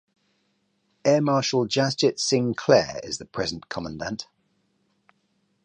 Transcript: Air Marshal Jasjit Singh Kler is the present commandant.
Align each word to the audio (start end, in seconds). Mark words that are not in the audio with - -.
Air 1.05 1.21
Marshal 1.21 1.67
Jasjit 1.67 2.17
Singh 2.19 2.55
Kler 2.55 2.99
is 3.03 3.19
the 3.19 3.25
present 3.25 3.69
commandant. 3.69 4.25